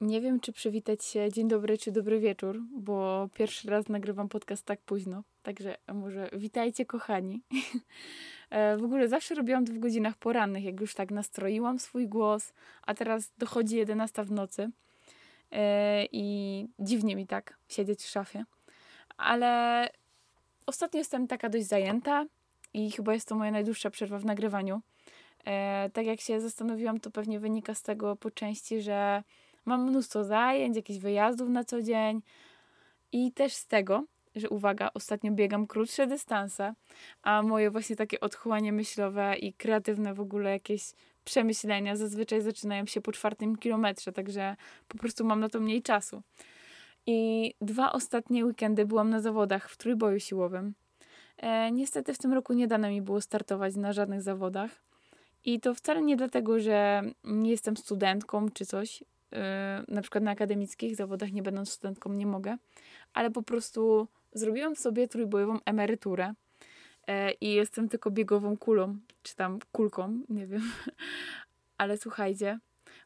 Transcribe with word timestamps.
Nie 0.00 0.20
wiem, 0.20 0.40
czy 0.40 0.52
przywitać 0.52 1.04
się 1.04 1.32
dzień 1.32 1.48
dobry, 1.48 1.78
czy 1.78 1.92
dobry 1.92 2.20
wieczór, 2.20 2.60
bo 2.70 3.28
pierwszy 3.34 3.70
raz 3.70 3.88
nagrywam 3.88 4.28
podcast 4.28 4.64
tak 4.64 4.80
późno. 4.80 5.22
Także 5.42 5.76
może 5.94 6.30
witajcie, 6.32 6.86
kochani. 6.86 7.40
E, 8.50 8.76
w 8.76 8.84
ogóle 8.84 9.08
zawsze 9.08 9.34
robiłam 9.34 9.64
to 9.64 9.72
w 9.72 9.78
godzinach 9.78 10.16
porannych, 10.16 10.64
jak 10.64 10.80
już 10.80 10.94
tak 10.94 11.10
nastroiłam 11.10 11.78
swój 11.78 12.08
głos, 12.08 12.52
a 12.82 12.94
teraz 12.94 13.32
dochodzi 13.38 13.76
11 13.76 14.24
w 14.24 14.32
nocy 14.32 14.70
e, 15.52 16.04
i 16.12 16.66
dziwnie 16.78 17.16
mi 17.16 17.26
tak 17.26 17.58
siedzieć 17.68 18.02
w 18.02 18.08
szafie. 18.08 18.44
Ale 19.16 19.88
ostatnio 20.66 20.98
jestem 20.98 21.26
taka 21.26 21.48
dość 21.48 21.66
zajęta 21.66 22.26
i 22.74 22.90
chyba 22.90 23.14
jest 23.14 23.28
to 23.28 23.34
moja 23.34 23.50
najdłuższa 23.50 23.90
przerwa 23.90 24.18
w 24.18 24.24
nagrywaniu. 24.24 24.80
E, 25.44 25.90
tak 25.92 26.06
jak 26.06 26.20
się 26.20 26.40
zastanowiłam, 26.40 27.00
to 27.00 27.10
pewnie 27.10 27.40
wynika 27.40 27.74
z 27.74 27.82
tego 27.82 28.16
po 28.16 28.30
części, 28.30 28.82
że 28.82 29.22
mam 29.68 29.88
mnóstwo 29.88 30.24
zajęć, 30.24 30.76
jakichś 30.76 30.98
wyjazdów 30.98 31.48
na 31.48 31.64
co 31.64 31.82
dzień 31.82 32.22
i 33.12 33.32
też 33.32 33.52
z 33.52 33.66
tego, 33.66 34.04
że 34.36 34.48
uwaga, 34.48 34.90
ostatnio 34.94 35.32
biegam 35.32 35.66
krótsze 35.66 36.06
dystanse, 36.06 36.74
a 37.22 37.42
moje 37.42 37.70
właśnie 37.70 37.96
takie 37.96 38.20
odchłanie 38.20 38.72
myślowe 38.72 39.36
i 39.36 39.52
kreatywne 39.52 40.14
w 40.14 40.20
ogóle 40.20 40.50
jakieś 40.50 40.92
przemyślenia 41.24 41.96
zazwyczaj 41.96 42.40
zaczynają 42.40 42.86
się 42.86 43.00
po 43.00 43.12
czwartym 43.12 43.56
kilometrze, 43.56 44.12
także 44.12 44.56
po 44.88 44.98
prostu 44.98 45.24
mam 45.24 45.40
na 45.40 45.48
to 45.48 45.60
mniej 45.60 45.82
czasu. 45.82 46.22
I 47.06 47.54
dwa 47.60 47.92
ostatnie 47.92 48.44
weekendy 48.44 48.86
byłam 48.86 49.10
na 49.10 49.20
zawodach 49.20 49.70
w 49.70 49.76
trójboju 49.76 50.20
siłowym. 50.20 50.74
E, 51.36 51.70
niestety 51.72 52.14
w 52.14 52.18
tym 52.18 52.32
roku 52.32 52.52
nie 52.52 52.66
dane 52.66 52.90
mi 52.90 53.02
było 53.02 53.20
startować 53.20 53.76
na 53.76 53.92
żadnych 53.92 54.22
zawodach. 54.22 54.70
I 55.44 55.60
to 55.60 55.74
wcale 55.74 56.02
nie 56.02 56.16
dlatego, 56.16 56.60
że 56.60 57.02
nie 57.24 57.50
jestem 57.50 57.76
studentką 57.76 58.48
czy 58.50 58.66
coś, 58.66 59.04
na 59.88 60.02
przykład 60.02 60.24
na 60.24 60.30
akademickich 60.30 60.96
zawodach, 60.96 61.32
nie 61.32 61.42
będąc 61.42 61.70
studentką, 61.70 62.12
nie 62.12 62.26
mogę, 62.26 62.56
ale 63.12 63.30
po 63.30 63.42
prostu 63.42 64.08
zrobiłam 64.32 64.76
sobie 64.76 65.08
trójbojową 65.08 65.58
emeryturę 65.64 66.34
yy, 67.08 67.14
i 67.40 67.52
jestem 67.52 67.88
tylko 67.88 68.10
biegową 68.10 68.56
kulą, 68.56 68.98
czy 69.22 69.36
tam 69.36 69.58
kulką, 69.72 70.20
nie 70.28 70.46
wiem. 70.46 70.62
ale 71.78 71.98
słuchajcie, 71.98 72.58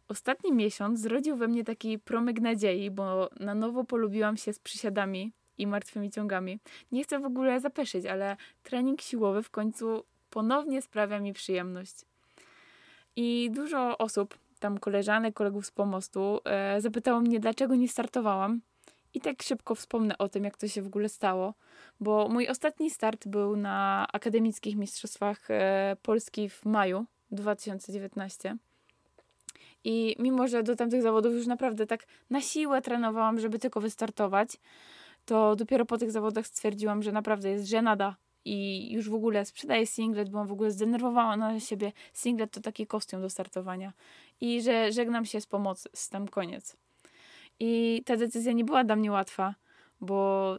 ostatni 0.09 0.53
miesiąc 0.53 1.01
zrodził 1.01 1.37
we 1.37 1.49
mnie 1.49 1.65
taki 1.65 1.99
promyk 1.99 2.41
nadziei, 2.41 2.91
bo 2.91 3.31
na 3.41 3.55
nowo 3.55 3.85
polubiłam 3.85 4.37
się 4.37 4.53
z 4.53 4.59
przysiadami 4.59 5.33
i 5.59 5.67
martwymi 5.67 6.11
ciągami. 6.11 6.59
Nie 6.93 7.05
chcę 7.05 7.19
w 7.19 7.25
ogóle 7.25 7.61
zapeszyć, 7.61 8.07
ale 8.07 8.37
trening 8.63 9.01
siłowy 9.01 9.43
w 9.43 9.51
końcu 9.51 10.05
ponownie 10.31 10.83
sprawia 10.83 11.21
mi 11.21 11.33
przyjemność. 11.33 11.95
I 13.17 13.51
dużo 13.55 13.99
osób, 13.99 14.39
tam 14.63 14.79
koleżanek, 14.79 15.35
kolegów 15.35 15.67
z 15.67 15.71
pomostu, 15.71 16.41
e, 16.45 16.81
zapytało 16.81 17.21
mnie, 17.21 17.41
dlaczego 17.41 17.75
nie 17.75 17.89
startowałam. 17.89 18.61
I 19.15 19.21
tak 19.21 19.43
szybko 19.43 19.75
wspomnę 19.75 20.19
o 20.19 20.29
tym, 20.29 20.45
jak 20.45 20.57
to 20.57 20.69
się 20.69 20.83
w 20.83 20.87
ogóle 20.87 21.09
stało, 21.09 21.55
bo 22.01 22.29
mój 22.29 22.49
ostatni 22.49 22.91
start 22.91 23.29
był 23.29 23.57
na 23.57 24.07
akademickich 24.13 24.77
mistrzostwach 24.77 25.51
e, 25.51 25.97
Polski 26.03 26.49
w 26.49 26.65
maju 26.65 27.05
2019. 27.31 28.57
I 29.85 30.17
mimo, 30.19 30.49
że 30.49 30.63
do 30.63 30.77
tamtych 30.77 31.03
zawodów 31.03 31.35
już 31.35 31.47
naprawdę 31.47 31.87
tak 31.87 32.07
na 32.31 32.41
siłę 32.41 32.83
trenowałam, 32.83 33.41
żeby 33.41 33.59
tylko 33.59 33.81
wystartować, 33.81 34.49
to 35.25 35.57
dopiero 35.57 35.87
po 35.87 35.99
tych 35.99 36.11
zawodach 36.11 36.47
stwierdziłam, 36.47 37.03
że 37.03 37.13
naprawdę 37.13 37.51
jest 37.51 37.69
żenada 37.69 38.17
i 38.45 38.89
już 38.93 39.09
w 39.09 39.15
ogóle 39.15 39.45
sprzedaję 39.45 39.87
singlet, 39.87 40.31
byłam 40.31 40.47
w 40.47 40.53
ogóle 40.53 40.71
zdenerwowana 40.71 41.53
na 41.53 41.61
siebie. 41.61 41.93
Singlet 42.13 42.51
to 42.51 42.61
taki 42.61 42.87
kostium 42.87 43.23
do 43.23 43.31
startowania 43.31 43.93
i 44.41 44.63
że 44.63 44.93
żegnam 44.93 45.25
się 45.25 45.41
z 45.41 45.47
pomocy, 45.47 45.89
z 45.95 46.09
tam 46.09 46.29
koniec. 46.29 46.77
I 47.61 48.03
ta 48.07 48.17
decyzja 48.17 48.53
nie 48.53 48.65
była 48.65 48.85
dla 48.85 48.97
mnie 48.97 49.13
łatwa, 49.13 49.55
bo 50.01 50.57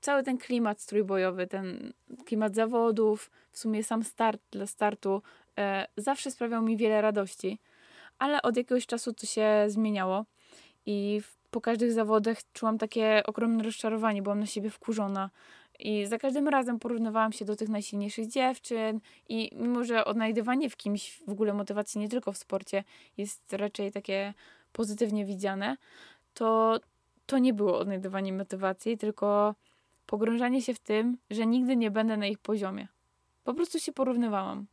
cały 0.00 0.22
ten 0.22 0.38
klimat 0.38 0.86
trójbojowy, 0.86 1.46
ten 1.46 1.92
klimat 2.24 2.54
zawodów, 2.54 3.30
w 3.50 3.58
sumie 3.58 3.84
sam 3.84 4.04
start 4.04 4.40
dla 4.50 4.66
startu 4.66 5.22
e, 5.58 5.86
zawsze 5.96 6.30
sprawiał 6.30 6.62
mi 6.62 6.76
wiele 6.76 7.00
radości, 7.00 7.58
ale 8.18 8.42
od 8.42 8.56
jakiegoś 8.56 8.86
czasu 8.86 9.12
to 9.12 9.26
się 9.26 9.64
zmieniało 9.66 10.24
i 10.86 11.20
w, 11.22 11.36
po 11.50 11.60
każdych 11.60 11.92
zawodach 11.92 12.38
czułam 12.52 12.78
takie 12.78 13.22
ogromne 13.26 13.64
rozczarowanie, 13.64 14.22
byłam 14.22 14.40
na 14.40 14.46
siebie 14.46 14.70
wkurzona, 14.70 15.30
i 15.78 16.06
za 16.06 16.18
każdym 16.18 16.48
razem 16.48 16.78
porównywałam 16.78 17.32
się 17.32 17.44
do 17.44 17.56
tych 17.56 17.68
najsilniejszych 17.68 18.28
dziewczyn 18.28 19.00
i 19.28 19.50
mimo, 19.56 19.84
że 19.84 20.04
odnajdywanie 20.04 20.70
w 20.70 20.76
kimś 20.76 21.20
w 21.26 21.30
ogóle 21.30 21.52
motywacji 21.52 22.00
nie 22.00 22.08
tylko 22.08 22.32
w 22.32 22.38
sporcie 22.38 22.84
jest 23.16 23.52
raczej 23.52 23.92
takie 23.92 24.34
pozytywnie 24.72 25.24
widziane, 25.24 25.76
to 26.34 26.80
to 27.26 27.38
nie 27.38 27.54
było 27.54 27.78
odnajdywanie 27.78 28.32
motywacji, 28.32 28.98
tylko 28.98 29.54
pogrążanie 30.06 30.62
się 30.62 30.74
w 30.74 30.78
tym, 30.78 31.18
że 31.30 31.46
nigdy 31.46 31.76
nie 31.76 31.90
będę 31.90 32.16
na 32.16 32.26
ich 32.26 32.38
poziomie. 32.38 32.88
Po 33.44 33.54
prostu 33.54 33.78
się 33.80 33.92
porównywałam. 33.92 34.66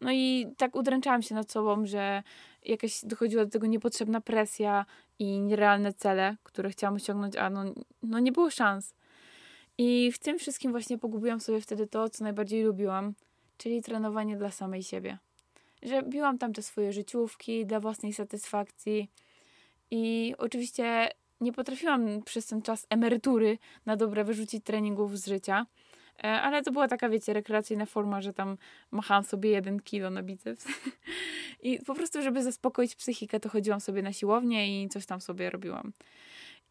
No 0.00 0.12
i 0.12 0.46
tak 0.56 0.76
udręczałam 0.76 1.22
się 1.22 1.34
nad 1.34 1.52
sobą, 1.52 1.86
że 1.86 2.22
jakaś 2.64 3.04
dochodziła 3.04 3.44
do 3.44 3.50
tego 3.50 3.66
niepotrzebna 3.66 4.20
presja 4.20 4.86
i 5.18 5.40
nierealne 5.40 5.92
cele, 5.92 6.36
które 6.42 6.70
chciałam 6.70 6.94
osiągnąć, 6.94 7.36
a 7.36 7.50
no, 7.50 7.64
no 8.02 8.18
nie 8.18 8.32
było 8.32 8.50
szans. 8.50 8.94
I 9.78 10.12
w 10.12 10.18
tym 10.18 10.38
wszystkim 10.38 10.70
właśnie 10.70 10.98
pogubiłam 10.98 11.40
sobie 11.40 11.60
wtedy 11.60 11.86
to, 11.86 12.08
co 12.08 12.24
najbardziej 12.24 12.62
lubiłam, 12.62 13.14
czyli 13.56 13.82
trenowanie 13.82 14.36
dla 14.36 14.50
samej 14.50 14.82
siebie. 14.82 15.18
Że 15.82 16.02
biłam 16.02 16.38
tam 16.38 16.52
te 16.52 16.62
swoje 16.62 16.92
życiówki 16.92 17.66
dla 17.66 17.80
własnej 17.80 18.12
satysfakcji 18.12 19.10
i 19.90 20.34
oczywiście 20.38 21.08
nie 21.40 21.52
potrafiłam 21.52 22.22
przez 22.22 22.46
ten 22.46 22.62
czas 22.62 22.86
emerytury 22.90 23.58
na 23.86 23.96
dobre 23.96 24.24
wyrzucić 24.24 24.64
treningów 24.64 25.18
z 25.18 25.26
życia, 25.26 25.66
e, 26.18 26.22
ale 26.22 26.62
to 26.62 26.72
była 26.72 26.88
taka, 26.88 27.08
wiecie, 27.08 27.32
rekreacyjna 27.32 27.86
forma, 27.86 28.20
że 28.20 28.32
tam 28.32 28.56
machałam 28.90 29.24
sobie 29.24 29.50
jeden 29.50 29.80
kilo 29.80 30.10
na 30.10 30.22
biceps. 30.22 30.66
I 31.62 31.78
po 31.78 31.94
prostu, 31.94 32.22
żeby 32.22 32.42
zaspokoić 32.42 32.94
psychikę, 32.94 33.40
to 33.40 33.48
chodziłam 33.48 33.80
sobie 33.80 34.02
na 34.02 34.12
siłownię 34.12 34.82
i 34.84 34.88
coś 34.88 35.06
tam 35.06 35.20
sobie 35.20 35.50
robiłam. 35.50 35.92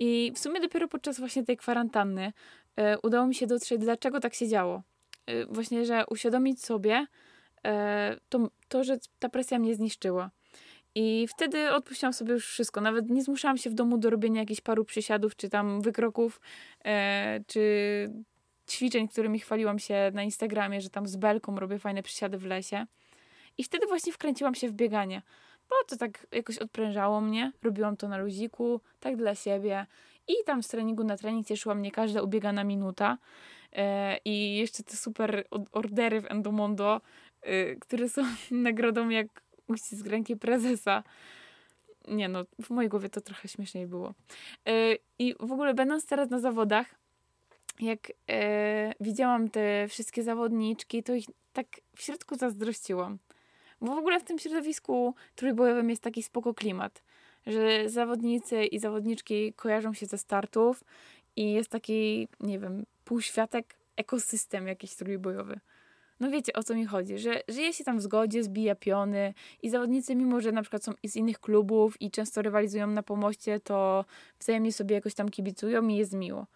I 0.04 0.32
w 0.36 0.40
sumie 0.40 0.60
dopiero 0.60 0.88
podczas 0.88 1.20
właśnie 1.20 1.44
tej 1.44 1.58
kwarantanny 1.58 2.34
e, 2.76 3.00
udało 3.00 3.28
mi 3.28 3.36
się 3.36 3.48
dotrzeć, 3.48 3.82
dlaczego 3.82 4.20
tak 4.20 4.34
się 4.34 4.48
działo. 4.48 4.82
E, 5.26 5.46
właśnie, 5.46 5.86
że 5.86 6.04
uświadomić 6.10 6.66
sobie 6.66 7.06
e, 7.66 8.18
to, 8.30 8.50
to, 8.68 8.84
że 8.84 8.98
ta 9.20 9.30
presja 9.30 9.60
mnie 9.60 9.76
zniszczyła. 9.76 10.32
I 10.96 11.28
wtedy 11.28 11.72
odpuściłam 11.72 12.14
sobie 12.14 12.34
już 12.34 12.48
wszystko. 12.48 12.82
Nawet 12.82 13.10
nie 13.10 13.24
zmuszałam 13.24 13.58
się 13.58 13.70
w 13.70 13.74
domu 13.74 13.98
do 13.98 14.10
robienia 14.10 14.42
jakichś 14.42 14.62
paru 14.62 14.86
przysiadów, 14.86 15.36
czy 15.36 15.50
tam 15.50 15.82
wykroków, 15.82 16.42
czy 17.48 18.10
ćwiczeń, 18.70 19.08
którymi 19.08 19.40
chwaliłam 19.40 19.80
się 19.80 20.12
na 20.14 20.24
Instagramie, 20.24 20.82
że 20.82 20.90
tam 20.90 21.08
z 21.08 21.16
belką 21.16 21.56
robię 21.56 21.80
fajne 21.80 22.04
przysiady 22.04 22.38
w 22.38 22.46
lesie. 22.46 22.86
I 23.58 23.64
wtedy 23.64 23.88
właśnie 23.88 24.14
wkręciłam 24.14 24.56
się 24.56 24.70
w 24.70 24.74
bieganie 24.74 25.22
to 25.88 25.98
tak 25.98 26.28
jakoś 26.32 26.58
odprężało 26.58 27.22
mnie. 27.22 27.52
Robiłam 27.64 27.98
to 27.98 28.08
na 28.08 28.18
luziku, 28.18 28.82
tak 29.00 29.16
dla 29.16 29.36
siebie. 29.36 29.86
I 30.28 30.34
tam 30.46 30.64
z 30.64 30.68
treningu 30.68 31.04
na 31.04 31.18
trening 31.18 31.48
cieszyła 31.48 31.76
mnie 31.76 31.92
każda 31.92 32.22
ubiegana 32.22 32.64
minuta. 32.64 33.18
E, 33.74 34.18
I 34.26 34.56
jeszcze 34.56 34.84
te 34.84 34.96
super 34.96 35.48
ordery 35.72 36.22
w 36.22 36.32
Endomondo, 36.32 37.02
e, 37.42 37.76
które 37.76 38.10
są 38.10 38.22
nagrodą 38.52 39.10
jak 39.10 39.28
uścisk 39.68 40.08
ręki 40.08 40.38
prezesa. 40.38 41.04
Nie 42.08 42.30
no, 42.30 42.44
w 42.62 42.70
mojej 42.70 42.90
głowie 42.90 43.10
to 43.10 43.22
trochę 43.22 43.48
śmieszniej 43.48 43.88
było. 43.88 44.14
E, 44.68 44.96
I 45.20 45.36
w 45.40 45.52
ogóle 45.52 45.74
będąc 45.74 46.06
teraz 46.06 46.30
na 46.30 46.40
zawodach, 46.40 46.88
jak 47.80 48.12
widziałam 49.00 49.50
te 49.50 49.88
wszystkie 49.88 50.24
zawodniczki, 50.24 51.04
to 51.04 51.14
ich 51.14 51.26
tak 51.54 51.68
w 51.96 52.02
środku 52.02 52.36
zazdrościłam. 52.36 53.18
Bo 53.82 53.96
w 53.96 53.98
ogóle 53.98 54.20
w 54.20 54.24
tym 54.24 54.40
środowisku 54.40 55.16
trójbojowym 55.36 55.90
jest 55.90 56.02
taki 56.02 56.24
spoko 56.24 56.54
klimat, 56.54 57.04
że 57.48 57.90
zawodnicy 57.90 58.66
i 58.66 58.80
zawodniczki 58.80 59.54
kojarzą 59.54 59.94
się 59.94 60.06
ze 60.06 60.18
startów 60.18 60.84
i 61.36 61.52
jest 61.52 61.70
taki, 61.70 62.28
nie 62.40 62.60
wiem, 62.60 62.86
półświatek, 63.06 63.76
ekosystem 63.96 64.68
jakiś 64.68 64.96
trójbojowy. 64.96 65.60
No 66.20 66.30
wiecie 66.30 66.54
o 66.54 66.64
co 66.64 66.76
mi 66.76 66.86
chodzi, 66.86 67.18
że 67.18 67.42
żyje 67.48 67.74
się 67.74 67.84
tam 67.84 67.98
w 67.98 68.02
zgodzie, 68.02 68.44
zbija 68.44 68.76
piony 68.76 69.34
i 69.62 69.70
zawodnicy, 69.70 70.16
mimo 70.16 70.42
że 70.42 70.52
na 70.52 70.62
przykład 70.62 70.84
są 70.84 70.92
z 71.04 71.16
innych 71.16 71.40
klubów 71.40 72.02
i 72.02 72.12
często 72.12 72.42
rywalizują 72.42 72.88
na 72.88 73.04
pomoście, 73.04 73.60
to 73.60 74.06
wzajemnie 74.40 74.74
sobie 74.74 74.96
jakoś 74.96 75.14
tam 75.14 75.30
kibicują 75.30 75.88
i 75.88 75.96
jest 75.96 76.14
miło. 76.14 76.48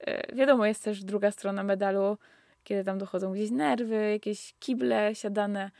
E, 0.00 0.36
wiadomo, 0.36 0.66
jest 0.66 0.84
też 0.84 1.04
druga 1.04 1.30
strona 1.30 1.62
medalu, 1.62 2.18
kiedy 2.64 2.84
tam 2.84 2.98
dochodzą 2.98 3.32
gdzieś 3.32 3.50
nerwy, 3.50 4.10
jakieś 4.12 4.54
kible 4.58 5.14
siadane, 5.14 5.70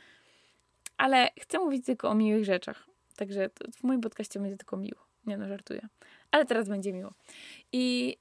ale 0.99 1.29
chcę 1.39 1.59
mówić 1.59 1.85
tylko 1.85 2.09
o 2.09 2.15
miłych 2.15 2.45
rzeczach. 2.45 2.87
Także 3.15 3.49
w 3.79 3.83
moim 3.83 4.01
podcaście 4.01 4.39
będzie 4.39 4.57
tylko 4.57 4.77
miło. 4.77 4.99
Nie 5.25 5.37
no, 5.37 5.47
żartuję. 5.47 5.87
Ale 6.31 6.45
teraz 6.45 6.69
będzie 6.69 6.93
miło. 6.93 7.13
I 7.71 8.17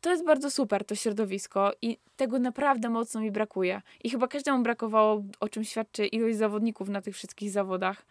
to 0.00 0.10
jest 0.10 0.24
bardzo 0.24 0.50
super, 0.50 0.84
to 0.84 0.94
środowisko 0.94 1.72
i 1.82 1.98
tego 2.16 2.38
naprawdę 2.38 2.90
mocno 2.90 3.20
mi 3.20 3.30
brakuje. 3.30 3.82
I 4.04 4.10
chyba 4.10 4.28
każdemu 4.28 4.62
brakowało, 4.62 5.24
o 5.40 5.48
czym 5.48 5.64
świadczy 5.64 6.06
ilość 6.06 6.36
zawodników 6.36 6.88
na 6.88 7.02
tych 7.02 7.14
wszystkich 7.14 7.50
zawodach. 7.50 8.06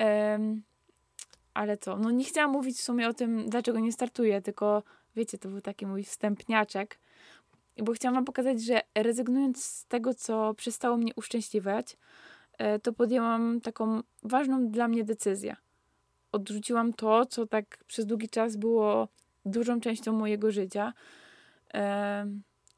Um, 0.00 0.62
ale 1.54 1.76
co? 1.76 1.98
No 1.98 2.10
nie 2.10 2.24
chciałam 2.24 2.50
mówić 2.50 2.76
w 2.76 2.82
sumie 2.82 3.08
o 3.08 3.14
tym, 3.14 3.48
dlaczego 3.48 3.80
nie 3.80 3.92
startuję, 3.92 4.42
tylko 4.42 4.82
wiecie, 5.16 5.38
to 5.38 5.48
był 5.48 5.60
taki 5.60 5.86
mój 5.86 6.04
wstępniaczek, 6.04 6.98
bo 7.78 7.92
chciałam 7.92 8.14
wam 8.14 8.24
pokazać, 8.24 8.62
że 8.62 8.80
rezygnując 8.94 9.64
z 9.64 9.86
tego, 9.86 10.14
co 10.14 10.54
przestało 10.54 10.96
mnie 10.96 11.12
uszczęśliwiać, 11.16 11.96
to 12.82 12.92
podjęłam 12.92 13.60
taką 13.60 14.00
ważną 14.22 14.68
dla 14.68 14.88
mnie 14.88 15.04
decyzję. 15.04 15.56
Odrzuciłam 16.32 16.92
to, 16.92 17.26
co 17.26 17.46
tak 17.46 17.84
przez 17.86 18.06
długi 18.06 18.28
czas 18.28 18.56
było 18.56 19.08
dużą 19.44 19.80
częścią 19.80 20.12
mojego 20.12 20.50
życia. 20.50 20.92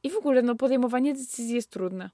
I 0.02 0.10
w 0.10 0.16
ogóle 0.16 0.42
no, 0.42 0.54
podejmowanie 0.54 1.14
decyzji 1.14 1.54
jest 1.54 1.70
trudne. 1.70 2.10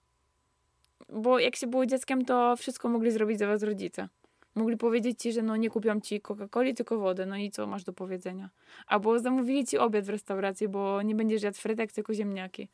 Bo 1.09 1.39
jak 1.39 1.57
się 1.57 1.67
było 1.67 1.87
dzieckiem, 1.87 2.25
to 2.25 2.57
wszystko 2.57 2.89
mogli 2.89 3.11
zrobić 3.11 3.39
za 3.39 3.47
was 3.47 3.63
rodzice. 3.63 4.09
Mogli 4.55 4.77
powiedzieć 4.77 5.23
ci, 5.23 5.33
że 5.33 5.43
no 5.43 5.57
nie 5.57 5.71
kupią 5.71 6.01
ci 6.01 6.21
Coca-Coli, 6.21 6.75
tylko 6.75 6.99
wodę. 6.99 7.27
No 7.27 7.37
i 7.37 7.51
co 7.51 7.67
masz 7.67 7.85
do 7.85 7.93
powiedzenia? 7.93 8.51
Albo 8.87 9.19
zamówili 9.19 9.65
ci 9.65 9.79
obiad 9.79 10.05
w 10.05 10.09
restauracji, 10.09 10.69
bo 10.69 11.03
nie 11.03 11.15
będziesz 11.15 11.43
jadł 11.43 11.59
frytek, 11.59 11.93
tylko 11.93 12.15
ziemniaki. 12.15 12.69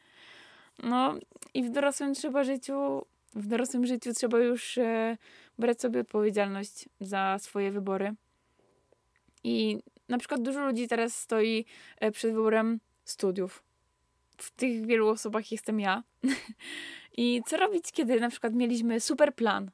No 0.83 1.15
i 1.55 1.63
w 1.63 1.71
dorosłym 1.71 2.15
trzeba 2.15 2.45
życiu, 2.45 3.03
w 3.35 3.47
dorosłym 3.47 3.87
życiu 3.87 4.13
trzeba 4.15 4.39
już 4.39 4.79
e, 4.79 5.17
brać 5.59 5.81
sobie 5.81 6.01
odpowiedzialność 6.01 6.89
za 7.01 7.39
swoje 7.39 7.71
wybory. 7.71 8.15
I 9.45 9.79
na 10.09 10.19
przykład 10.19 10.43
dużo 10.43 10.67
ludzi 10.67 10.89
teraz 10.89 11.17
stoi 11.17 11.65
e, 12.01 12.11
przed 12.11 12.33
wyborem 12.33 12.81
studiów. 13.05 13.63
W 14.37 14.51
tych 14.51 14.87
wielu 14.87 15.09
osobach 15.09 15.53
jestem 15.53 15.81
ja. 15.81 16.03
I 17.17 17.43
co 17.47 17.57
robić, 17.57 17.93
kiedy 17.93 18.21
na 18.21 18.31
przykład 18.31 18.55
mieliśmy 18.55 19.01
super 19.01 19.35
plan, 19.35 19.71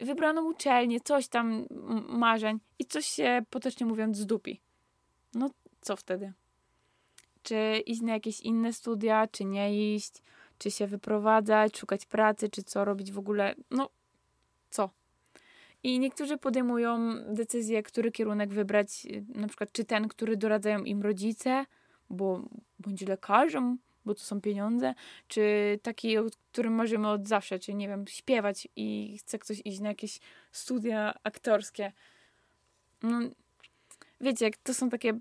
wybraną 0.00 0.44
uczelnię, 0.44 1.00
coś 1.00 1.28
tam 1.28 1.66
marzeń 2.08 2.58
i 2.78 2.84
coś 2.84 3.06
się 3.06 3.42
potocznie 3.50 3.86
mówiąc 3.86 4.16
zdupi. 4.16 4.60
No 5.34 5.50
co 5.80 5.96
wtedy? 5.96 6.32
Czy 7.42 7.82
iść 7.86 8.00
na 8.00 8.12
jakieś 8.12 8.40
inne 8.40 8.72
studia, 8.72 9.26
czy 9.26 9.44
nie 9.44 9.94
iść, 9.94 10.22
czy 10.60 10.70
się 10.70 10.86
wyprowadzać, 10.86 11.78
szukać 11.78 12.06
pracy, 12.06 12.48
czy 12.48 12.62
co 12.62 12.84
robić 12.84 13.12
w 13.12 13.18
ogóle? 13.18 13.54
No 13.70 13.88
co? 14.70 14.90
I 15.82 15.98
niektórzy 15.98 16.36
podejmują 16.36 16.98
decyzję, 17.34 17.82
który 17.82 18.12
kierunek 18.12 18.52
wybrać, 18.52 19.06
na 19.34 19.48
przykład 19.48 19.72
czy 19.72 19.84
ten, 19.84 20.08
który 20.08 20.36
doradzają 20.36 20.84
im 20.84 21.02
rodzice, 21.02 21.66
bo 22.10 22.42
bądź 22.78 23.00
lekarzem, 23.00 23.78
bo 24.04 24.14
to 24.14 24.20
są 24.20 24.40
pieniądze, 24.40 24.94
czy 25.28 25.42
taki, 25.82 26.18
o 26.18 26.24
którym 26.52 26.72
marzymy 26.72 27.08
od 27.08 27.28
zawsze, 27.28 27.58
czy 27.58 27.74
nie 27.74 27.88
wiem, 27.88 28.04
śpiewać 28.08 28.68
i 28.76 29.18
chce 29.18 29.38
ktoś 29.38 29.62
iść 29.64 29.80
na 29.80 29.88
jakieś 29.88 30.20
studia 30.52 31.14
aktorskie. 31.24 31.92
No, 33.02 33.20
wiecie, 34.20 34.50
to 34.62 34.74
są 34.74 34.90
takie 34.90 35.18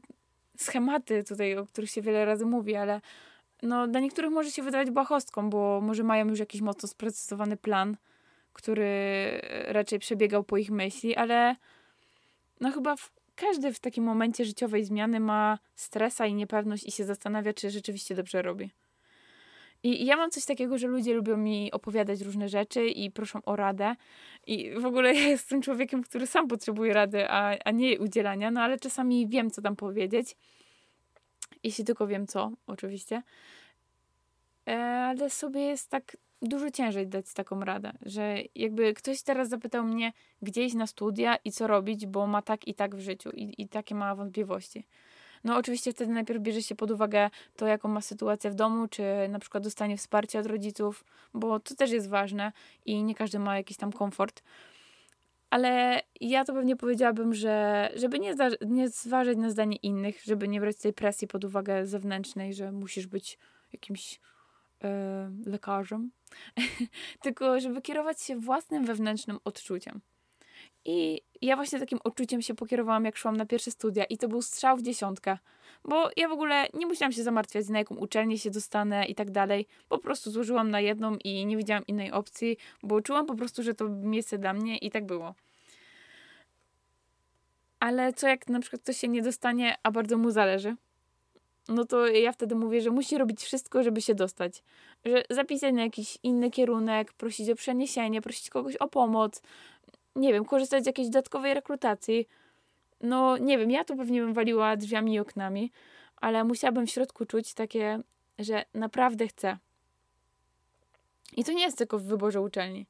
schematy 0.58 1.24
tutaj, 1.24 1.58
o 1.58 1.66
których 1.66 1.90
się 1.90 2.02
wiele 2.02 2.26
razy 2.26 2.46
mówi, 2.46 2.76
ale 2.76 3.02
no, 3.64 3.88
dla 3.88 4.00
niektórych 4.00 4.32
może 4.32 4.52
się 4.52 4.64
wydawać 4.64 4.92
błahostką, 4.92 5.50
bo 5.50 5.82
może 5.82 6.04
mają 6.04 6.28
już 6.28 6.40
jakiś 6.40 6.62
mocno 6.62 6.90
sprecyzowany 6.90 7.58
plan, 7.58 7.98
który 8.54 8.86
raczej 9.68 10.00
przebiegał 10.00 10.44
po 10.44 10.58
ich 10.58 10.72
myśli, 10.72 11.16
ale 11.16 11.56
no 12.62 12.72
chyba 12.72 12.96
w 12.96 13.12
każdy 13.36 13.74
w 13.74 13.80
takim 13.80 14.04
momencie 14.04 14.46
życiowej 14.46 14.84
zmiany 14.84 15.20
ma 15.20 15.60
stresa 15.76 16.26
i 16.26 16.34
niepewność 16.34 16.88
i 16.88 16.92
się 16.92 17.06
zastanawia, 17.06 17.54
czy 17.54 17.70
rzeczywiście 17.70 18.16
dobrze 18.16 18.42
robi. 18.42 18.72
I, 19.84 20.06
ja 20.06 20.18
mam 20.18 20.32
coś 20.32 20.46
takiego, 20.46 20.78
że 20.78 20.88
ludzie 20.88 21.14
lubią 21.14 21.38
mi 21.38 21.72
opowiadać 21.72 22.22
różne 22.22 22.50
rzeczy 22.50 22.86
i 22.86 23.12
proszą 23.12 23.42
o 23.46 23.56
radę. 23.56 23.96
I 24.48 24.72
w 24.72 24.86
ogóle 24.86 25.14
ja 25.14 25.28
jestem 25.28 25.62
człowiekiem, 25.62 26.04
który 26.04 26.28
sam 26.28 26.48
potrzebuje 26.48 26.94
rady, 26.94 27.30
a, 27.30 27.58
a 27.66 27.72
nie 27.72 28.00
udzielania, 28.00 28.52
no 28.52 28.62
ale 28.62 28.80
czasami 28.80 29.28
wiem, 29.28 29.52
co 29.52 29.62
tam 29.62 29.76
powiedzieć. 29.76 30.36
Jeśli 31.64 31.86
tylko 31.86 32.08
wiem 32.08 32.28
co, 32.28 32.52
oczywiście. 32.68 33.24
E, 34.68 34.78
ale 34.82 35.30
sobie 35.30 35.62
jest 35.62 35.90
tak 35.90 36.18
dużo 36.42 36.72
ciężej 36.72 37.08
dać 37.08 37.34
taką 37.34 37.60
radę, 37.60 37.92
że 38.02 38.38
jakby 38.56 38.94
ktoś 38.94 39.22
teraz 39.22 39.50
zapytał 39.50 39.84
mnie, 39.84 40.14
gdzie 40.42 40.66
iść 40.66 40.76
na 40.76 40.88
studia 40.88 41.36
i 41.46 41.52
co 41.52 41.68
robić, 41.68 42.06
bo 42.06 42.28
ma 42.28 42.42
tak 42.42 42.68
i 42.68 42.74
tak 42.74 42.96
w 42.96 43.00
życiu 43.00 43.30
i, 43.30 43.62
i 43.62 43.68
takie 43.68 43.96
ma 43.96 44.16
wątpliwości. 44.16 44.86
No 45.44 45.58
oczywiście 45.58 45.94
wtedy 45.94 46.14
najpierw 46.14 46.42
bierze 46.42 46.62
się 46.62 46.76
pod 46.76 46.92
uwagę 46.92 47.30
to, 47.56 47.68
jaką 47.68 47.90
ma 47.90 48.02
sytuację 48.02 48.52
w 48.52 48.56
domu, 48.56 48.88
czy 48.88 49.04
na 49.30 49.40
przykład 49.40 49.64
dostanie 49.64 49.98
wsparcia 49.98 50.40
od 50.40 50.46
rodziców, 50.46 51.06
bo 51.34 51.60
to 51.60 51.76
też 51.76 51.92
jest 51.92 52.10
ważne 52.10 52.52
i 52.86 53.04
nie 53.04 53.16
każdy 53.16 53.40
ma 53.40 53.58
jakiś 53.58 53.78
tam 53.78 53.92
komfort. 53.92 54.44
Ale 55.50 56.02
ja 56.22 56.46
to 56.46 56.54
pewnie 56.54 56.76
powiedziałabym, 56.76 57.34
że 57.34 57.90
żeby 57.96 58.20
nie, 58.20 58.36
nie 58.68 58.90
zważać 58.90 59.38
na 59.38 59.50
zdanie 59.50 59.76
innych, 59.76 60.24
żeby 60.24 60.48
nie 60.48 60.62
brać 60.62 60.78
tej 60.78 60.94
presji 60.94 61.28
pod 61.28 61.46
uwagę 61.46 61.86
zewnętrznej, 61.86 62.54
że 62.54 62.72
musisz 62.72 63.08
być 63.08 63.38
jakimś 63.74 64.20
e, 64.84 65.32
lekarzem, 65.46 66.12
tylko 67.24 67.60
żeby 67.60 67.82
kierować 67.82 68.22
się 68.22 68.40
własnym 68.40 68.86
wewnętrznym 68.86 69.40
odczuciem. 69.44 70.02
I 70.86 71.22
ja 71.42 71.56
właśnie 71.56 71.80
takim 71.80 72.00
odczuciem 72.04 72.42
się 72.42 72.54
pokierowałam, 72.54 73.06
jak 73.06 73.18
szłam 73.18 73.38
na 73.38 73.46
pierwsze 73.46 73.72
studia, 73.72 74.04
i 74.04 74.18
to 74.18 74.28
był 74.28 74.42
strzał 74.42 74.78
w 74.78 74.82
dziesiątkę. 74.82 75.38
Bo 75.86 76.10
ja 76.18 76.30
w 76.30 76.32
ogóle 76.32 76.68
nie 76.74 76.86
musiałam 76.86 77.12
się 77.12 77.24
zamartwiać, 77.24 77.70
na 77.70 77.78
jaką 77.78 77.96
uczelnię 77.96 78.38
się 78.38 78.50
dostanę 78.50 79.06
i 79.06 79.16
tak 79.16 79.32
dalej. 79.32 79.68
Po 79.90 79.98
prostu 79.98 80.32
złożyłam 80.32 80.72
na 80.72 80.80
jedną 80.80 81.16
i 81.24 81.46
nie 81.46 81.58
widziałam 81.58 81.88
innej 81.88 82.12
opcji, 82.12 82.58
bo 82.84 83.02
czułam 83.02 83.26
po 83.26 83.36
prostu, 83.36 83.64
że 83.64 83.74
to 83.74 83.90
miejsce 83.90 84.38
dla 84.38 84.54
mnie 84.54 84.78
i 84.78 84.92
tak 84.92 85.06
było. 85.06 85.36
Ale 87.80 88.14
co 88.14 88.28
jak 88.28 88.48
na 88.48 88.60
przykład 88.60 88.82
ktoś 88.82 88.98
się 88.98 89.08
nie 89.08 89.22
dostanie, 89.22 89.76
a 89.84 89.92
bardzo 89.92 90.18
mu 90.18 90.32
zależy? 90.32 90.76
no 91.70 91.86
to 91.86 92.08
ja 92.08 92.32
wtedy 92.32 92.56
mówię, 92.56 92.82
że 92.82 92.90
musi 92.90 93.18
robić 93.18 93.44
wszystko, 93.44 93.84
żeby 93.84 94.02
się 94.02 94.16
dostać. 94.16 94.64
Że 95.06 95.24
zapisać 95.30 95.74
na 95.74 95.82
jakiś 95.82 96.18
inny 96.24 96.52
kierunek, 96.52 97.14
prosić 97.14 97.50
o 97.50 97.56
przeniesienie, 97.56 98.22
prosić 98.22 98.50
kogoś 98.50 98.76
o 98.76 98.88
pomoc, 98.88 99.42
nie 100.20 100.34
wiem, 100.34 100.46
korzystać 100.46 100.84
z 100.84 100.88
jakiejś 100.88 101.10
dodatkowej 101.10 101.54
rekrutacji. 101.54 102.28
No 103.02 103.38
nie 103.38 103.58
wiem, 103.58 103.72
ja 103.72 103.84
to 103.84 103.96
pewnie 103.96 104.22
bym 104.22 104.34
waliła 104.34 104.78
drzwiami 104.78 105.14
i 105.14 105.20
oknami, 105.20 105.72
ale 106.22 106.44
musiałabym 106.44 106.88
w 106.88 106.90
środku 106.90 107.26
czuć 107.26 107.54
takie, 107.54 108.00
że 108.40 108.66
naprawdę 108.74 109.28
chcę. 109.28 109.58
I 111.38 111.44
to 111.44 111.52
nie 111.52 111.64
jest 111.64 111.78
tylko 111.78 112.00
w 112.00 112.04
wyborze 112.04 112.42
uczelni. 112.42 112.86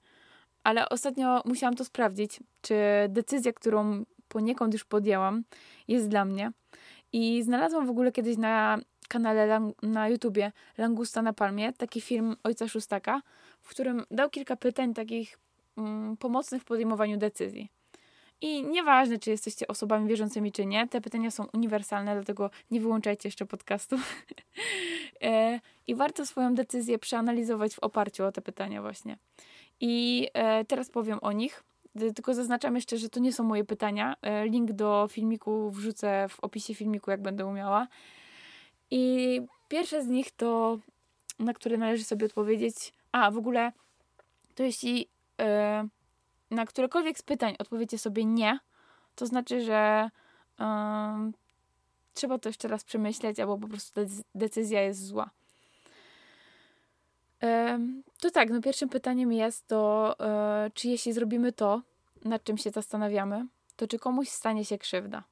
Ale 0.64 0.90
ostatnio 0.90 1.42
musiałam 1.46 1.76
to 1.76 1.86
sprawdzić, 1.86 2.40
czy 2.62 2.76
decyzja, 3.10 3.54
którą 3.54 4.06
poniekąd 4.28 4.74
już 4.74 4.84
podjęłam, 4.84 5.44
jest 5.88 6.08
dla 6.08 6.26
mnie. 6.26 6.52
I 7.14 7.44
znalazłam 7.44 7.88
w 7.88 7.90
ogóle 7.90 8.12
kiedyś 8.12 8.38
na 8.38 8.78
kanale 9.07 9.71
na 9.81 10.09
YouTubie 10.09 10.52
Langusta 10.78 11.21
na 11.21 11.33
Palmie 11.33 11.74
taki 11.74 12.02
film 12.02 12.36
Ojca 12.44 12.68
Szóstaka, 12.68 13.21
w 13.62 13.69
którym 13.69 14.06
dał 14.12 14.30
kilka 14.30 14.56
pytań 14.56 14.94
takich 14.94 15.38
mm, 15.80 16.18
pomocnych 16.18 16.62
w 16.62 16.66
podejmowaniu 16.66 17.18
decyzji. 17.18 17.69
I 18.42 18.64
nieważne, 18.64 19.19
czy 19.19 19.30
jesteście 19.30 19.68
osobami 19.68 20.07
wierzącymi, 20.07 20.52
czy 20.52 20.66
nie, 20.66 20.88
te 20.88 21.02
pytania 21.02 21.31
są 21.31 21.45
uniwersalne, 21.54 22.14
dlatego 22.16 22.50
nie 22.71 22.81
wyłączajcie 22.81 23.28
jeszcze 23.28 23.45
podcastu. 23.45 23.95
e, 25.24 25.59
I 25.88 25.95
warto 25.95 26.26
swoją 26.26 26.56
decyzję 26.56 27.00
przeanalizować 27.00 27.76
w 27.76 27.80
oparciu 27.80 28.26
o 28.26 28.31
te 28.31 28.42
pytania, 28.42 28.81
właśnie. 28.81 29.18
I 29.80 30.28
e, 30.33 30.66
teraz 30.66 30.90
powiem 30.90 31.19
o 31.21 31.31
nich. 31.31 31.64
Tylko 32.16 32.33
zaznaczam 32.33 32.76
jeszcze, 32.76 32.98
że 32.98 33.09
to 33.09 33.19
nie 33.19 33.33
są 33.33 33.44
moje 33.44 33.64
pytania. 33.64 34.16
E, 34.21 34.48
link 34.48 34.71
do 34.71 35.07
filmiku 35.12 35.71
wrzucę 35.71 36.28
w 36.30 36.40
opisie 36.40 36.76
filmiku, 36.76 37.12
jak 37.12 37.21
będę 37.21 37.45
umiała. 37.45 37.88
I 38.92 39.42
pierwsze 39.68 40.04
z 40.04 40.07
nich 40.07 40.31
to, 40.31 40.80
na 41.40 41.54
które 41.54 41.78
należy 41.78 42.04
sobie 42.04 42.26
odpowiedzieć. 42.26 42.94
A, 43.12 43.31
w 43.31 43.38
ogóle, 43.38 43.71
to 44.56 44.64
jeśli 44.64 45.07
na 46.52 46.66
którekolwiek 46.66 47.18
z 47.18 47.22
pytań 47.22 47.56
odpowiecie 47.60 47.98
sobie 47.98 48.26
nie, 48.26 48.60
to 49.16 49.26
znaczy, 49.26 49.62
że 49.62 50.10
yy, 50.60 50.66
trzeba 52.14 52.40
to 52.40 52.50
jeszcze 52.50 52.68
raz 52.68 52.84
przemyśleć, 52.84 53.40
albo 53.40 53.58
po 53.58 53.68
prostu 53.68 54.02
decyzja 54.36 54.81
jest 54.81 55.06
zła. 55.06 55.30
To 58.22 58.31
tak, 58.31 58.50
no 58.50 58.62
pierwszym 58.62 58.90
pytaniem 58.90 59.31
jest 59.31 59.68
to, 59.68 60.16
e, 60.19 60.72
czy 60.74 60.88
jeśli 60.88 61.14
zrobimy 61.14 61.52
to, 61.54 61.81
nad 62.26 62.44
czym 62.44 62.58
się 62.58 62.69
zastanawiamy, 62.69 63.48
to 63.76 63.88
czy 63.88 64.00
komuś 64.00 64.30
stanie 64.30 64.66
się 64.66 64.78
krzywda? 64.78 65.24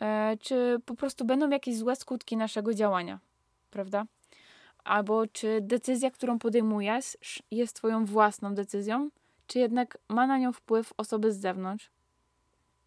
E, 0.00 0.36
czy 0.40 0.76
po 0.86 0.94
prostu 0.94 1.24
będą 1.24 1.50
jakieś 1.50 1.76
złe 1.76 1.96
skutki 1.96 2.36
naszego 2.36 2.74
działania, 2.74 3.18
prawda? 3.70 4.04
Albo 4.84 5.26
czy 5.26 5.58
decyzja, 5.60 6.10
którą 6.10 6.38
podejmujesz, 6.38 7.16
jest 7.50 7.76
Twoją 7.76 8.04
własną 8.04 8.54
decyzją, 8.54 9.10
czy 9.46 9.58
jednak 9.58 9.98
ma 10.08 10.26
na 10.26 10.38
nią 10.38 10.52
wpływ 10.52 10.92
osoby 10.96 11.32
z 11.32 11.40
zewnątrz? 11.40 11.90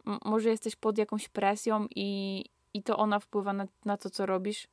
M 0.07 0.19
może 0.25 0.49
jesteś 0.49 0.75
pod 0.75 0.97
jakąś 0.97 1.29
presją 1.29 1.87
i, 1.95 2.45
i 2.73 2.83
to 2.83 2.97
ona 2.97 3.19
wpływa 3.19 3.53
na, 3.53 3.67
na 3.85 3.97
to, 3.97 4.09
co 4.09 4.25
robisz? 4.25 4.67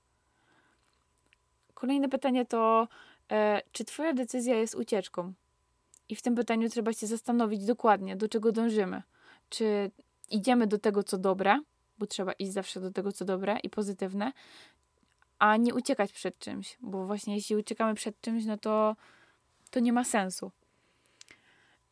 Kolejne 1.75 2.09
pytanie 2.09 2.47
to, 2.47 2.89
e, 3.31 3.63
czy 3.73 3.85
Twoja 3.85 4.13
decyzja 4.13 4.57
jest 4.57 4.75
ucieczką? 4.75 5.33
I 6.09 6.17
w 6.17 6.23
tym 6.23 6.35
pytaniu 6.35 6.69
trzeba 6.69 6.93
się 6.93 7.07
zastanowić 7.07 7.65
dokładnie, 7.65 8.17
do 8.17 8.29
czego 8.29 8.53
dążymy. 8.53 9.03
Czy 9.49 9.91
idziemy 10.31 10.67
do 10.67 10.79
tego, 10.79 11.03
co 11.03 11.19
dobre, 11.19 11.61
bo 11.99 12.07
trzeba 12.07 12.33
iść 12.33 12.53
zawsze 12.53 12.81
do 12.81 12.91
tego, 12.91 13.13
co 13.13 13.25
dobre 13.25 13.59
i 13.63 13.71
pozytywne, 13.71 14.33
a 15.39 15.57
nie 15.57 15.75
uciekać 15.75 16.13
przed 16.13 16.39
czymś, 16.39 16.77
bo 16.81 17.07
właśnie 17.07 17.35
jeśli 17.35 17.57
uciekamy 17.57 17.95
przed 17.95 18.21
czymś, 18.21 18.45
no 18.45 18.59
to, 18.59 18.97
to 19.71 19.81
nie 19.81 19.93
ma 19.93 20.05
sensu. 20.05 20.51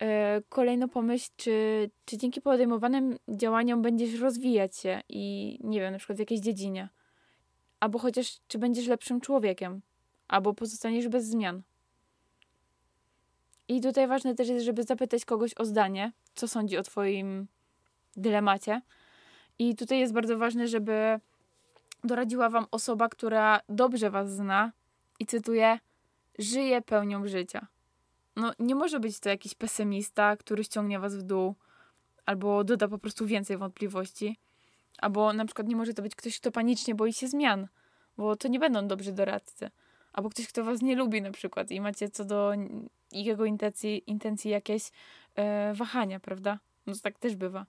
E, 0.01 0.41
kolejno 0.49 0.87
pomyśl, 0.87 1.29
czy, 1.37 1.89
czy 2.05 2.17
dzięki 2.17 2.41
podejmowanym 2.41 3.17
działaniom 3.27 3.81
będziesz 3.81 4.19
rozwijać 4.19 4.77
się 4.77 5.01
i 5.09 5.57
nie 5.63 5.79
wiem, 5.79 5.91
na 5.91 5.97
przykład 5.97 6.17
w 6.17 6.19
jakiejś 6.19 6.41
dziedzinie. 6.41 6.89
Albo 7.79 7.99
chociaż, 7.99 8.39
czy 8.47 8.59
będziesz 8.59 8.87
lepszym 8.87 9.21
człowiekiem, 9.21 9.81
albo 10.27 10.53
pozostaniesz 10.53 11.07
bez 11.07 11.25
zmian. 11.25 11.61
I 13.67 13.81
tutaj 13.81 14.07
ważne 14.07 14.35
też 14.35 14.49
jest, 14.49 14.65
żeby 14.65 14.83
zapytać 14.83 15.25
kogoś 15.25 15.51
o 15.57 15.65
zdanie, 15.65 16.11
co 16.35 16.47
sądzi 16.47 16.77
o 16.77 16.83
Twoim 16.83 17.47
dylemacie. 18.15 18.81
I 19.59 19.75
tutaj 19.75 19.99
jest 19.99 20.13
bardzo 20.13 20.37
ważne, 20.37 20.67
żeby 20.67 21.19
doradziła 22.03 22.49
Wam 22.49 22.65
osoba, 22.71 23.09
która 23.09 23.59
dobrze 23.69 24.09
Was 24.09 24.31
zna 24.35 24.71
i 25.19 25.25
cytuję, 25.25 25.79
żyje 26.39 26.81
pełnią 26.81 27.27
życia. 27.27 27.67
No, 28.35 28.53
nie 28.59 28.75
może 28.75 28.99
być 28.99 29.19
to 29.19 29.29
jakiś 29.29 29.55
pesymista, 29.55 30.37
który 30.37 30.63
ściągnie 30.63 30.99
Was 30.99 31.15
w 31.15 31.21
dół, 31.21 31.55
albo 32.25 32.63
doda 32.63 32.87
po 32.87 32.97
prostu 32.97 33.25
więcej 33.25 33.57
wątpliwości, 33.57 34.37
albo 34.97 35.33
na 35.33 35.45
przykład 35.45 35.67
nie 35.67 35.75
może 35.75 35.93
to 35.93 36.01
być 36.01 36.15
ktoś, 36.15 36.39
kto 36.39 36.51
panicznie 36.51 36.95
boi 36.95 37.13
się 37.13 37.27
zmian, 37.27 37.67
bo 38.17 38.35
to 38.35 38.47
nie 38.47 38.59
będą 38.59 38.87
dobrzy 38.87 39.11
doradcy. 39.11 39.69
Albo 40.13 40.29
ktoś, 40.29 40.47
kto 40.47 40.63
was 40.63 40.81
nie 40.81 40.95
lubi 40.95 41.21
na 41.21 41.31
przykład 41.31 41.71
i 41.71 41.81
macie 41.81 42.09
co 42.09 42.25
do 42.25 42.53
jego 43.11 43.45
intencji, 43.45 44.03
intencji 44.07 44.51
jakieś 44.51 44.83
e, 45.35 45.73
wahania, 45.73 46.19
prawda? 46.19 46.59
No 46.85 46.93
tak 47.03 47.19
też 47.19 47.35
bywa. 47.35 47.65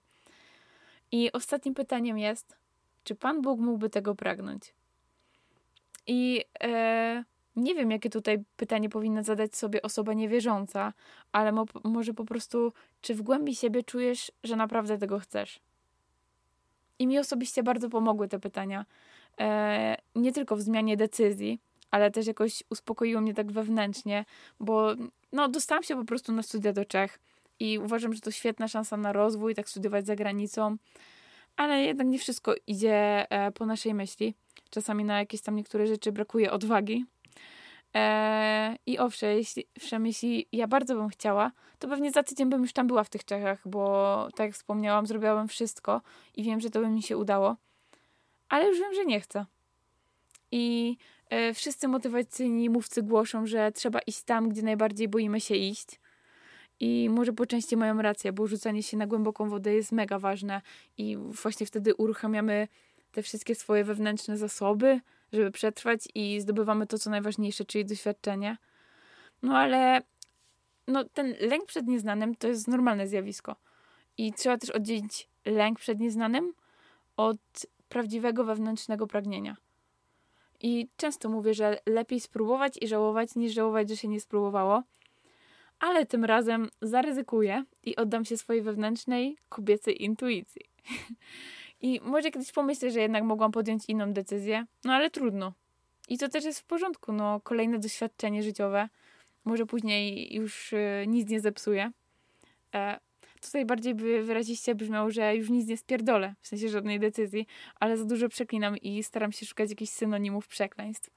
I 1.11 1.31
ostatnim 1.31 1.75
pytaniem 1.75 2.17
jest, 2.17 2.57
czy 3.05 3.15
Pan 3.15 3.41
Bóg 3.41 3.59
mógłby 3.59 3.89
tego 3.89 4.15
pragnąć? 4.15 4.73
I 6.07 6.45
e, 6.63 7.23
nie 7.55 7.75
wiem, 7.75 7.91
jakie 7.91 8.09
tutaj 8.09 8.43
pytanie 8.57 8.89
powinna 8.89 9.23
zadać 9.23 9.55
sobie 9.55 9.81
osoba 9.81 10.13
niewierząca, 10.13 10.93
ale 11.31 11.51
mo 11.51 11.65
może 11.83 12.13
po 12.13 12.25
prostu, 12.25 12.73
czy 13.01 13.15
w 13.15 13.21
głębi 13.21 13.55
siebie 13.55 13.83
czujesz, 13.83 14.31
że 14.43 14.55
naprawdę 14.55 14.97
tego 14.97 15.19
chcesz? 15.19 15.59
I 16.99 17.07
mi 17.07 17.19
osobiście 17.19 17.63
bardzo 17.63 17.89
pomogły 17.89 18.27
te 18.27 18.39
pytania. 18.39 18.85
E, 19.39 19.97
nie 20.15 20.31
tylko 20.31 20.55
w 20.55 20.61
zmianie 20.61 20.97
decyzji, 20.97 21.59
ale 21.91 22.11
też 22.11 22.27
jakoś 22.27 22.63
uspokoiło 22.69 23.21
mnie 23.21 23.33
tak 23.33 23.51
wewnętrznie, 23.51 24.25
bo 24.59 24.95
no, 25.31 25.49
dostałam 25.49 25.83
się 25.83 25.95
po 25.95 26.05
prostu 26.05 26.31
na 26.31 26.43
studia 26.43 26.73
do 26.73 26.85
Czech 26.85 27.19
i 27.59 27.79
uważam, 27.79 28.13
że 28.13 28.21
to 28.21 28.31
świetna 28.31 28.67
szansa 28.67 28.97
na 28.97 29.13
rozwój, 29.13 29.55
tak 29.55 29.69
studiować 29.69 30.05
za 30.05 30.15
granicą, 30.15 30.77
ale 31.57 31.83
jednak 31.83 32.07
nie 32.07 32.19
wszystko 32.19 32.53
idzie 32.67 33.25
e, 33.29 33.51
po 33.51 33.65
naszej 33.65 33.93
myśli. 33.93 34.35
Czasami 34.69 35.03
na 35.03 35.19
jakieś 35.19 35.41
tam 35.41 35.55
niektóre 35.55 35.87
rzeczy 35.87 36.11
brakuje 36.11 36.51
odwagi. 36.51 37.05
E, 37.95 38.75
I 38.85 38.99
owszem 38.99 39.29
jeśli, 39.29 39.67
owszem, 39.77 40.05
jeśli 40.05 40.47
ja 40.51 40.67
bardzo 40.67 40.95
bym 40.95 41.09
chciała, 41.09 41.51
to 41.79 41.87
pewnie 41.87 42.11
za 42.11 42.23
tydzień 42.23 42.49
bym 42.49 42.61
już 42.61 42.73
tam 42.73 42.87
była 42.87 43.03
w 43.03 43.09
tych 43.09 43.25
Czechach, 43.25 43.67
bo 43.67 44.27
tak 44.35 44.45
jak 44.45 44.55
wspomniałam, 44.55 45.07
zrobiłam 45.07 45.47
wszystko 45.47 46.01
i 46.35 46.43
wiem, 46.43 46.59
że 46.59 46.69
to 46.69 46.79
by 46.79 46.87
mi 46.87 47.03
się 47.03 47.17
udało. 47.17 47.55
Ale 48.49 48.67
już 48.67 48.79
wiem, 48.79 48.93
że 48.93 49.05
nie 49.05 49.19
chcę. 49.19 49.45
I 50.51 50.97
E, 51.29 51.53
wszyscy 51.53 51.87
motywacyjni 51.87 52.69
mówcy 52.69 53.01
głoszą, 53.03 53.45
że 53.45 53.71
trzeba 53.71 53.99
iść 53.99 54.23
tam, 54.23 54.49
gdzie 54.49 54.61
najbardziej 54.61 55.07
boimy 55.07 55.41
się 55.41 55.55
iść. 55.55 55.99
I 56.79 57.09
może 57.09 57.33
po 57.33 57.45
części 57.45 57.77
mają 57.77 58.01
rację, 58.01 58.33
bo 58.33 58.47
rzucanie 58.47 58.83
się 58.83 58.97
na 58.97 59.07
głęboką 59.07 59.49
wodę 59.49 59.73
jest 59.73 59.91
mega 59.91 60.19
ważne 60.19 60.61
i 60.97 61.17
właśnie 61.17 61.65
wtedy 61.65 61.95
uruchamiamy 61.95 62.67
te 63.11 63.21
wszystkie 63.21 63.55
swoje 63.55 63.83
wewnętrzne 63.83 64.37
zasoby, 64.37 64.99
żeby 65.33 65.51
przetrwać 65.51 66.07
i 66.15 66.41
zdobywamy 66.41 66.87
to, 66.87 66.97
co 66.97 67.09
najważniejsze, 67.09 67.65
czyli 67.65 67.85
doświadczenie. 67.85 68.57
No 69.41 69.57
ale 69.57 70.01
no, 70.87 71.03
ten 71.03 71.35
lęk 71.39 71.65
przed 71.65 71.87
nieznanym 71.87 72.35
to 72.35 72.47
jest 72.47 72.67
normalne 72.67 73.07
zjawisko. 73.07 73.55
I 74.17 74.33
trzeba 74.33 74.57
też 74.57 74.69
oddzielić 74.69 75.29
lęk 75.45 75.79
przed 75.79 75.99
nieznanym 75.99 76.53
od 77.17 77.37
prawdziwego 77.89 78.43
wewnętrznego 78.43 79.07
pragnienia. 79.07 79.57
I 80.61 80.87
często 80.97 81.29
mówię, 81.29 81.53
że 81.53 81.79
lepiej 81.85 82.19
spróbować 82.19 82.77
i 82.81 82.87
żałować, 82.87 83.35
niż 83.35 83.53
żałować, 83.53 83.89
że 83.89 83.97
się 83.97 84.07
nie 84.07 84.19
spróbowało. 84.19 84.83
Ale 85.79 86.05
tym 86.05 86.25
razem 86.25 86.69
zaryzykuję 86.81 87.63
i 87.83 87.95
oddam 87.95 88.25
się 88.25 88.37
swojej 88.37 88.61
wewnętrznej 88.61 89.37
kobiecej 89.49 90.03
intuicji. 90.03 90.61
I 91.81 92.01
może 92.03 92.31
kiedyś 92.31 92.51
pomyślę, 92.51 92.91
że 92.91 92.99
jednak 92.99 93.23
mogłam 93.23 93.51
podjąć 93.51 93.85
inną 93.87 94.13
decyzję, 94.13 94.65
no 94.83 94.93
ale 94.93 95.09
trudno. 95.09 95.53
I 96.09 96.17
to 96.17 96.29
też 96.29 96.45
jest 96.45 96.59
w 96.59 96.63
porządku, 96.63 97.13
no 97.13 97.41
kolejne 97.43 97.79
doświadczenie 97.79 98.43
życiowe. 98.43 98.89
Może 99.45 99.65
później 99.65 100.35
już 100.35 100.73
y, 100.73 101.05
nic 101.07 101.29
nie 101.29 101.39
zepsuje. 101.39 101.91
E, 102.75 102.99
tutaj 103.41 103.65
bardziej 103.65 103.95
by 103.95 104.23
wyraziście 104.23 104.75
brzmiało, 104.75 105.11
że 105.11 105.35
już 105.35 105.49
nic 105.49 105.67
nie 105.67 105.77
spierdolę, 105.77 106.35
w 106.41 106.47
sensie 106.47 106.69
żadnej 106.69 106.99
decyzji, 106.99 107.47
ale 107.79 107.97
za 107.97 108.05
dużo 108.05 108.29
przeklinam 108.29 108.77
i 108.77 109.03
staram 109.03 109.31
się 109.31 109.45
szukać 109.45 109.69
jakichś 109.69 109.91
synonimów 109.91 110.47
przekleństw. 110.47 111.09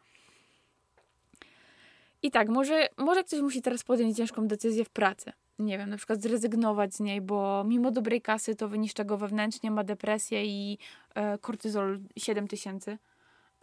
I 2.23 2.31
tak, 2.31 2.49
może, 2.49 2.89
może 2.97 3.25
ktoś 3.25 3.41
musi 3.41 3.63
teraz 3.63 3.85
podjąć 3.85 4.17
ciężką 4.17 4.47
decyzję 4.47 4.85
w 4.85 4.91
pracy. 4.91 5.33
Nie 5.59 5.79
wiem, 5.79 5.91
na 5.91 5.97
przykład 5.97 6.23
zrezygnować 6.23 6.95
z 6.95 7.01
niej, 7.01 7.21
bo 7.21 7.65
mimo 7.65 7.91
dobrej 7.91 8.23
kasy 8.23 8.55
to 8.55 8.69
wyniszcza 8.69 9.05
go 9.05 9.17
wewnętrznie, 9.17 9.71
ma 9.71 9.85
depresję 9.85 10.47
i 10.47 10.79
e, 11.15 11.39
kortyzol 11.39 11.99
7000. 12.17 12.99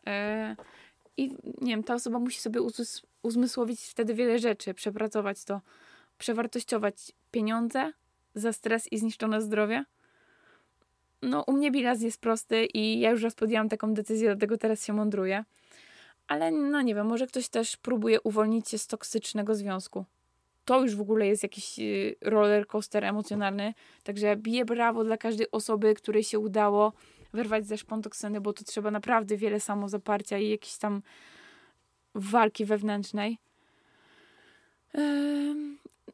E, 0.08 0.56
I 1.18 1.30
nie 1.62 1.74
wiem, 1.74 1.84
ta 1.84 1.94
osoba 1.94 2.20
musi 2.20 2.40
sobie 2.40 2.60
uzmysłowić 3.24 3.82
wtedy 3.82 4.14
wiele 4.14 4.40
rzeczy, 4.40 4.74
przepracować 4.74 5.44
to, 5.44 5.62
przewartościować 6.18 7.12
pieniądze, 7.32 7.92
za 8.36 8.54
stres 8.54 8.92
i 8.92 8.98
zniszczone 8.98 9.42
zdrowie? 9.42 9.86
No, 11.22 11.44
u 11.48 11.54
mnie 11.54 11.72
bilans 11.72 12.02
jest 12.02 12.22
prosty 12.22 12.66
i 12.66 13.00
ja 13.00 13.12
już 13.12 13.24
raz 13.24 13.36
podjęłam 13.36 13.70
taką 13.70 13.94
decyzję, 13.94 14.28
dlatego 14.28 14.58
teraz 14.58 14.86
się 14.86 14.94
mądruję. 14.94 15.44
Ale 16.28 16.52
no 16.52 16.82
nie 16.82 16.96
wiem, 16.96 17.08
może 17.08 17.28
ktoś 17.28 17.50
też 17.50 17.78
próbuje 17.78 18.22
uwolnić 18.22 18.70
się 18.70 18.78
z 18.78 18.88
toksycznego 18.88 19.56
związku. 19.56 20.06
To 20.66 20.82
już 20.82 20.96
w 20.96 21.02
ogóle 21.02 21.28
jest 21.28 21.44
jakiś 21.44 21.80
y, 21.80 22.16
roller 22.22 22.68
coaster 22.68 23.06
emocjonalny. 23.06 23.74
Także 24.04 24.36
biję 24.36 24.66
brawo 24.66 25.04
dla 25.04 25.18
każdej 25.18 25.52
osoby, 25.52 25.94
której 25.94 26.24
się 26.24 26.40
udało 26.40 26.94
wyrwać 27.34 27.68
ze 27.68 27.78
szpon 27.78 28.02
toksyny, 28.02 28.42
bo 28.42 28.54
to 28.54 28.64
trzeba 28.64 28.92
naprawdę 28.92 29.38
wiele 29.38 29.60
samozaparcia 29.60 30.38
i 30.38 30.50
jakiejś 30.50 30.78
tam 30.78 31.02
walki 32.16 32.66
wewnętrznej. 32.66 33.38
Yy, 34.94 35.56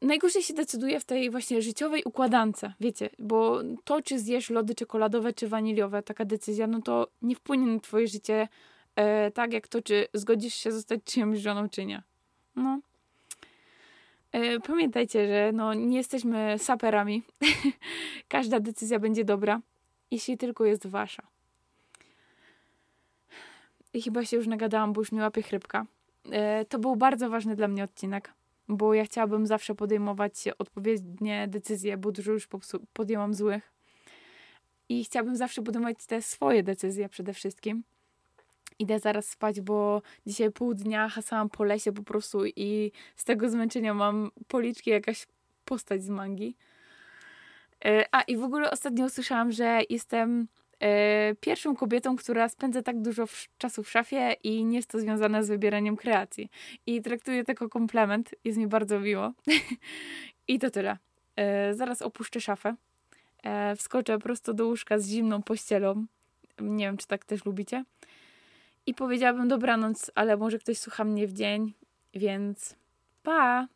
najgorzej 0.01 0.44
się 0.44 0.53
decyduje 0.53 1.00
w 1.00 1.06
tej 1.06 1.30
właśnie 1.30 1.62
życiowej 1.62 2.03
układance, 2.03 2.65
wiecie, 2.80 3.10
bo 3.20 3.62
to, 3.84 4.01
czy 4.01 4.20
zjesz 4.20 4.50
lody 4.50 4.75
czekoladowe, 4.75 5.34
czy 5.34 5.48
waniliowe, 5.48 6.03
taka 6.03 6.25
decyzja, 6.25 6.68
no 6.68 6.82
to 6.82 7.08
nie 7.22 7.36
wpłynie 7.36 7.68
na 7.68 7.80
twoje 7.80 8.08
życie 8.08 8.48
e, 8.95 9.31
tak, 9.31 9.53
jak 9.53 9.67
to, 9.67 9.81
czy 9.81 10.07
zgodzisz 10.13 10.53
się 10.53 10.71
zostać 10.71 11.03
czyjąś 11.03 11.39
żoną, 11.39 11.69
czy 11.69 11.86
nie. 11.86 12.03
No. 12.55 12.79
E, 14.31 14.60
pamiętajcie, 14.60 15.27
że 15.27 15.51
no, 15.53 15.74
nie 15.74 15.98
jesteśmy 15.98 16.55
saperami. 16.57 17.24
Każda 18.27 18.60
decyzja 18.60 19.00
będzie 19.00 19.25
dobra, 19.25 19.62
jeśli 20.12 20.38
tylko 20.38 20.65
jest 20.65 20.88
wasza. 20.88 21.24
I 23.93 24.01
chyba 24.01 24.25
się 24.25 24.38
już 24.38 24.48
nagadałam, 24.48 24.93
bo 24.93 25.01
już 25.01 25.12
mi 25.12 25.19
łapie 25.19 25.41
chrypka. 25.41 25.86
E, 26.31 26.65
to 26.65 26.79
był 26.79 26.95
bardzo 26.95 27.29
ważny 27.29 27.55
dla 27.55 27.67
mnie 27.67 27.83
odcinek 27.83 28.33
bo 28.71 28.93
ja 28.93 29.05
chciałabym 29.05 29.48
zawsze 29.48 29.75
podejmować 29.75 30.43
odpowiednie 30.57 31.48
decyzje, 31.48 31.98
bo 31.98 32.12
dużo 32.12 32.31
już 32.31 32.48
podjęłam 32.93 33.33
złych. 33.33 33.71
I 34.89 35.03
chciałabym 35.03 35.36
zawsze 35.36 35.62
podejmować 35.62 36.05
te 36.05 36.21
swoje 36.21 36.63
decyzje 36.63 37.10
przede 37.10 37.33
wszystkim. 37.33 37.83
Idę 38.81 39.00
zaraz 39.00 39.29
spać, 39.29 39.61
bo 39.61 40.01
dzisiaj 40.27 40.51
pół 40.51 40.73
dnia 40.73 41.09
hasałam 41.09 41.50
po 41.50 41.63
lesie 41.63 41.91
po 41.91 42.03
prostu 42.03 42.45
i 42.45 42.91
z 43.15 43.23
tego 43.23 43.50
zmęczenia 43.50 43.93
mam 43.93 44.31
policzki 44.47 44.89
jakaś 44.89 45.27
postać 45.65 46.03
z 46.03 46.09
mangi. 46.09 46.55
E, 47.85 48.05
a 48.11 48.21
i 48.21 48.38
w 48.38 48.43
ogóle 48.43 48.71
ostatnio 48.71 49.05
usłyszałam, 49.05 49.51
że 49.51 49.81
jestem 49.89 50.47
E, 50.81 51.35
pierwszą 51.39 51.75
kobietą, 51.75 52.15
która 52.15 52.50
spędza 52.50 52.81
tak 52.81 53.01
dużo 53.01 53.25
czasu 53.57 53.83
w 53.83 53.89
szafie 53.89 54.35
i 54.43 54.65
nie 54.65 54.77
jest 54.77 54.89
to 54.89 55.00
związane 55.00 55.43
z 55.43 55.47
wybieraniem 55.47 55.97
kreacji. 55.97 56.50
I 56.85 57.01
traktuję 57.01 57.43
to 57.43 57.51
jako 57.51 57.69
komplement, 57.69 58.35
jest 58.43 58.57
mi 58.57 58.67
bardzo 58.67 59.00
miło. 59.00 59.31
I 60.47 60.59
to 60.59 60.69
tyle. 60.71 60.97
E, 61.35 61.73
zaraz 61.73 62.01
opuszczę 62.01 62.41
szafę. 62.41 62.75
Wskoczę 63.77 64.19
prosto 64.19 64.53
do 64.53 64.65
łóżka 64.65 65.00
z 65.00 65.07
zimną 65.07 65.43
pościelą. 65.43 66.05
Nie 66.61 66.85
wiem, 66.85 66.97
czy 66.97 67.07
tak 67.07 67.25
też 67.25 67.45
lubicie. 67.45 67.83
I 68.85 68.93
powiedziałabym 68.93 69.47
dobranoc, 69.47 70.11
ale 70.15 70.38
może 70.38 70.59
ktoś 70.59 70.77
słucha 70.77 71.03
mnie 71.03 71.27
w 71.27 71.33
dzień, 71.33 71.73
więc 72.13 72.75
pa! 73.23 73.67